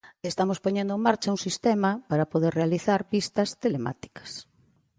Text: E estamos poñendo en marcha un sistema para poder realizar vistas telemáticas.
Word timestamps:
E 0.23 0.25
estamos 0.31 0.61
poñendo 0.65 0.93
en 0.97 1.05
marcha 1.07 1.33
un 1.35 1.41
sistema 1.47 1.91
para 2.09 2.29
poder 2.33 2.51
realizar 2.59 2.99
vistas 3.15 3.49
telemáticas. 3.63 4.31